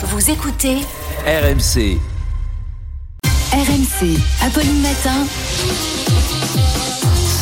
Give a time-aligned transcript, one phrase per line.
[0.00, 0.76] Vous écoutez
[1.26, 1.98] RMC.
[3.52, 5.26] RMC, Apolline Matin.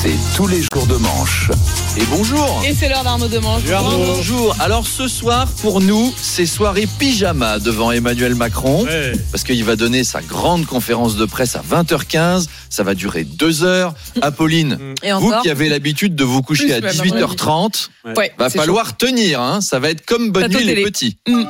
[0.01, 1.51] C'est tous les jours de manche.
[1.99, 3.63] Et bonjour Et c'est l'heure d'Arnaud Demange.
[3.67, 8.87] Bonjour Alors ce soir, pour nous, c'est soirée pyjama devant Emmanuel Macron.
[9.33, 12.47] Parce qu'il va donner sa grande conférence de presse à 20h15.
[12.71, 13.95] Ça va durer deux heures.
[14.23, 18.49] Apolline, Et vous qui avez l'habitude de vous coucher Plus à même, 18h30, Ouais, va
[18.49, 19.43] falloir tenir.
[19.43, 19.61] Hein.
[19.61, 21.19] Ça va être comme Bonne Nuit les petits.
[21.29, 21.45] Mm.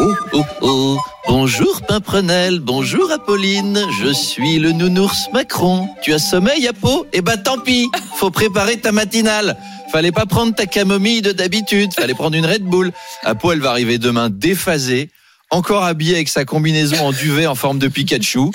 [0.00, 0.98] Oh, oh, oh.
[1.26, 5.88] Bonjour Pimprenel, bonjour Apolline, je suis le nounours Macron.
[6.02, 7.06] Tu as sommeil Apo?
[7.12, 9.56] Eh ben tant pis, faut préparer ta matinale.
[9.90, 12.92] Fallait pas prendre ta camomille de d'habitude, fallait prendre une Red Bull.
[13.22, 15.10] Apo, elle va arriver demain déphasée,
[15.50, 18.50] encore habillée avec sa combinaison en duvet en forme de Pikachu.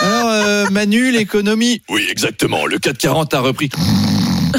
[0.00, 3.70] Alors euh, Manu, l'économie Oui, exactement, le 440 a repris.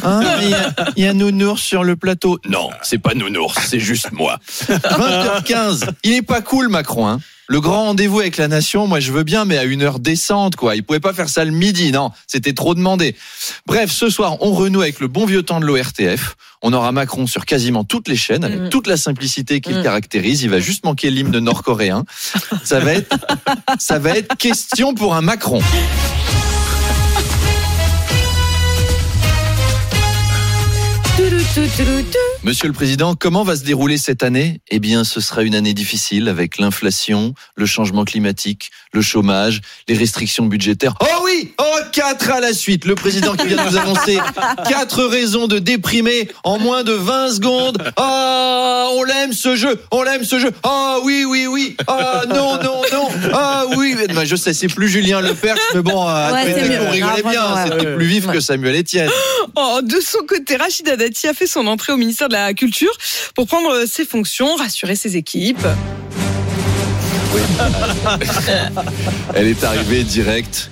[0.04, 2.40] Hein, Il y, a- il y a Nounours sur le plateau.
[2.48, 4.40] Non, c'est pas Nounours, c'est juste moi.
[4.70, 5.90] 20h15.
[6.04, 7.08] Il est pas cool, Macron.
[7.08, 7.20] Hein.
[7.48, 10.56] Le grand rendez-vous avec la nation, moi je veux bien, mais à une heure décente,
[10.56, 10.76] quoi.
[10.76, 12.10] Il pouvait pas faire ça le midi, non.
[12.26, 13.16] C'était trop demandé.
[13.68, 16.36] Bref, ce soir, on renoue avec le bon vieux temps de l'ORTF.
[16.64, 18.70] On aura Macron sur quasiment toutes les chaînes, avec Mm.
[18.70, 19.84] toute la simplicité qui le Mm.
[19.84, 20.42] caractérise.
[20.42, 22.04] Il va juste manquer l'hymne nord-coréen.
[22.64, 23.16] Ça va être,
[23.78, 25.62] ça va être question pour un Macron.
[31.56, 32.35] Tout, tout, tout.
[32.46, 34.62] Monsieur le Président, comment va se dérouler cette année?
[34.70, 39.98] Eh bien, ce sera une année difficile avec l'inflation, le changement climatique, le chômage, les
[39.98, 40.94] restrictions budgétaires.
[41.02, 41.56] Oh oui!
[41.60, 42.86] Oh, quatre à la suite.
[42.86, 44.20] Le Président qui vient de nous annoncer
[44.70, 47.92] quatre raisons de déprimer en moins de 20 secondes.
[47.98, 49.82] Ah, on l'aime ce jeu.
[49.90, 50.52] On l'aime ce jeu.
[50.62, 51.76] Ah oui, oui, oui.
[51.88, 53.08] Ah non, non, non.
[53.34, 53.96] Ah oui.
[54.14, 57.56] Mais, Je sais, c'est plus Julien Lepers, mais bon, euh, Ouais, qu'on rigolait bien.
[57.56, 59.10] ouais, C'était plus vif que Samuel Etienne.
[59.56, 62.92] Oh, de son côté, Rachida Dati a fait son entrée au ministère de la Culture
[63.34, 65.66] pour prendre ses fonctions, rassurer ses équipes.
[69.34, 70.70] Elle est arrivée direct.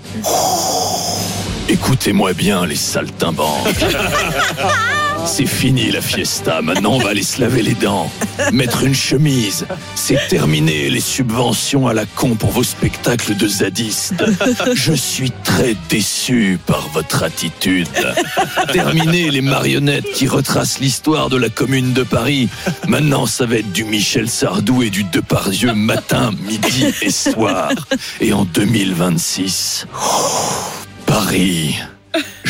[1.69, 3.68] Écoutez-moi bien, les saltimbanques.
[5.25, 6.61] C'est fini la fiesta.
[6.61, 8.11] Maintenant, on va aller se laver les dents.
[8.51, 9.66] Mettre une chemise.
[9.95, 14.23] C'est terminé les subventions à la con pour vos spectacles de zadistes.
[14.73, 17.88] Je suis très déçu par votre attitude.
[18.72, 22.50] Terminé les marionnettes qui retracent l'histoire de la commune de Paris.
[22.88, 27.72] Maintenant, ça va être du Michel Sardou et du Depardieu matin, midi et soir.
[28.19, 29.88] Et en 2026,
[31.05, 31.75] Paris,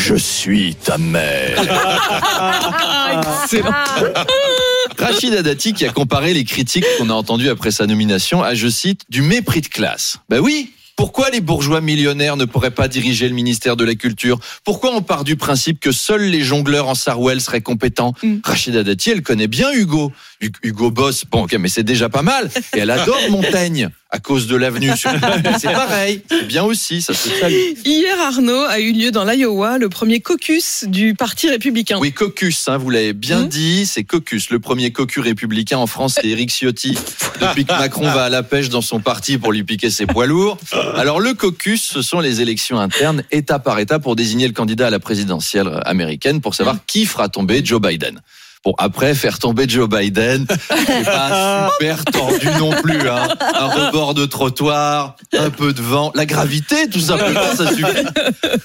[0.05, 1.61] je suis ta mère.
[3.43, 3.71] Excellent.
[4.99, 8.67] Rachida Dati qui a comparé les critiques qu'on a entendues après sa nomination à, je
[8.67, 10.17] cite, du mépris de classe.
[10.29, 14.39] Ben oui pourquoi les bourgeois millionnaires ne pourraient pas diriger le ministère de la Culture?
[14.63, 18.13] Pourquoi on part du principe que seuls les jongleurs en Sarwell seraient compétents?
[18.21, 18.35] Mm.
[18.43, 20.11] Rachida Dati, elle connaît bien Hugo.
[20.39, 22.51] Hu- Hugo Boss, bon, ok, mais c'est déjà pas mal.
[22.75, 24.91] Et elle adore Montaigne à cause de l'avenue.
[25.59, 27.73] C'est pareil, c'est bien aussi, ça se salue.
[27.83, 31.97] Hier, Arnaud, a eu lieu dans l'Iowa le premier caucus du Parti républicain.
[31.99, 33.47] Oui, caucus, hein, vous l'avez bien Mhm.
[33.47, 34.51] dit, c'est caucus.
[34.51, 36.95] Le premier cocu républicain en France, c'est Éric Ciotti.
[37.41, 40.27] Depuis que Macron va à la pêche dans son parti pour lui piquer ses poids
[40.27, 40.59] lourds.
[40.95, 44.87] Alors le caucus, ce sont les élections internes, État par État, pour désigner le candidat
[44.87, 48.21] à la présidentielle américaine, pour savoir qui fera tomber Joe Biden.
[48.63, 50.45] Bon, après, faire tomber Joe Biden,
[50.87, 53.09] c'est pas super tendu non plus.
[53.09, 53.27] Hein.
[53.55, 57.83] Un rebord de trottoir, un peu de vent, la gravité, tout simplement, ça suffit.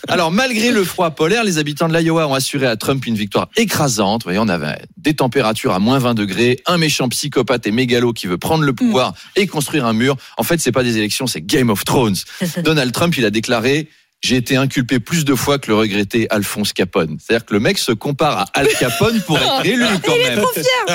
[0.07, 3.49] Alors, malgré le froid polaire, les habitants de l'Iowa ont assuré à Trump une victoire
[3.57, 4.23] écrasante.
[4.23, 8.13] Vous voyez, on avait des températures à moins 20 degrés, un méchant psychopathe et mégalo
[8.13, 10.17] qui veut prendre le pouvoir et construire un mur.
[10.37, 12.17] En fait, c'est pas des élections, c'est Game of Thrones.
[12.63, 13.89] Donald Trump, il a déclaré
[14.21, 17.19] j'ai été inculpé plus de fois que le regretté Alphonse Capone.
[17.21, 20.41] C'est-à-dire que le mec se compare à Al Capone pour être élu quand même.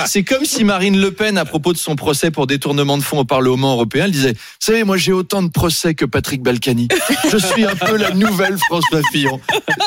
[0.07, 3.19] C'est comme si Marine Le Pen, à propos de son procès pour détournement de fonds
[3.19, 6.89] au Parlement européen, elle disait, vous savez, moi j'ai autant de procès que Patrick Balkany.
[7.31, 9.39] Je suis un peu la nouvelle François Fillon.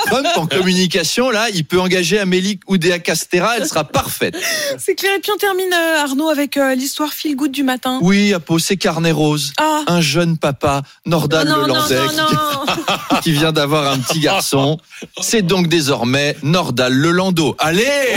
[0.07, 4.37] Trump, en communication, là, il peut engager Amélie Oudéa Castera, elle sera parfaite.
[4.79, 5.13] C'est clair.
[5.17, 7.99] Et puis on termine, euh, Arnaud, avec euh, l'histoire feel good du matin.
[8.03, 9.53] Oui, Apo, c'est Carnet Rose.
[9.59, 12.27] Ah Un jeune papa, Nordal non, non, non, Lelandais, non,
[13.21, 14.79] qui- qui vient d'avoir un petit garçon.
[15.21, 17.57] C'est donc désormais Nordal Lelando.
[17.59, 18.15] Allez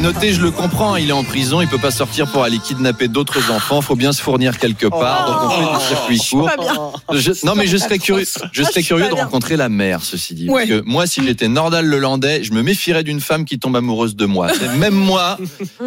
[0.00, 2.58] mais notez, je le comprends, il est en prison, il peut pas sortir pour aller
[2.58, 7.00] kidnapper d'autres enfants, faut bien se fournir quelque part, donc on fait du circuit court.
[7.14, 10.48] Je- non mais je serais curieux, je serais curieux de rencontrer la mère, ceci dit.
[10.48, 10.66] Ouais.
[10.68, 14.14] Parce que moi, si j'étais Nordal Lelandais, je me méfierais d'une femme qui tombe amoureuse
[14.14, 14.48] de moi.
[14.78, 15.36] Même moi,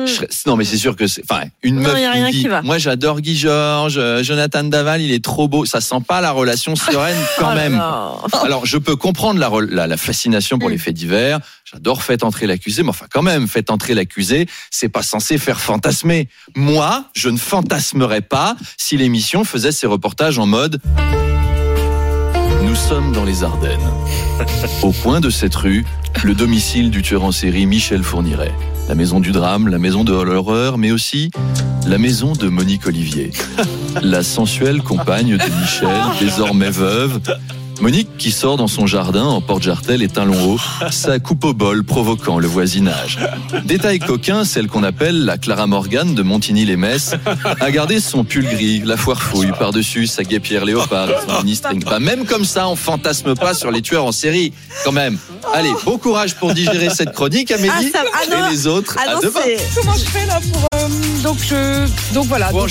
[0.05, 2.17] je serais- non mais c'est sûr que c'est, enfin, une Non, meuf y a qui
[2.17, 2.61] rien dit, qui va.
[2.63, 6.31] moi j'adore Guy Georges, euh, Jonathan Daval, il est trop beau, ça sent pas la
[6.31, 7.81] relation sereine quand Oh même.
[8.43, 11.39] Alors, je peux comprendre la, la, la fascination pour les faits divers.
[11.71, 14.00] J'adore Faites entrer l'accusé, mais enfin quand même, Faites entrer l'accusé,
[14.69, 16.27] c'est pas censé faire fantasmer.
[16.55, 20.81] Moi, je ne fantasmerais pas si l'émission faisait ses reportages en mode
[22.63, 23.79] Nous sommes dans les Ardennes.
[24.81, 25.85] Au coin de cette rue,
[26.23, 28.53] le domicile du tueur en série Michel Fourniret.
[28.87, 31.31] La maison du drame, la maison de l'horreur, mais aussi
[31.87, 33.31] la maison de Monique Olivier.
[34.01, 37.21] La sensuelle compagne de Michel, désormais veuve.
[37.81, 40.59] Monique qui sort dans son jardin en porte-jartel et talons hauts,
[40.91, 43.17] sa coupe au bol provoquant le voisinage.
[43.65, 47.15] Détail coquin, celle qu'on appelle la Clara Morgan de Montigny-les-Messes
[47.59, 51.83] a gardé son pull gris, la foire fouille par-dessus sa guépière léopard son mini-string.
[51.83, 54.53] Bah, même comme ça, on fantasme pas sur les tueurs en série,
[54.85, 55.17] quand même.
[55.53, 57.71] Allez, bon courage pour digérer cette chronique, Amélie.
[57.75, 58.47] Ah, ça- ah non.
[58.47, 59.39] et les autres, Ah à demain.
[59.75, 60.67] Comment je fais là pour.
[60.75, 60.87] euh,
[61.23, 62.51] donc, je, donc voilà.
[62.51, 62.69] Bon, Donc,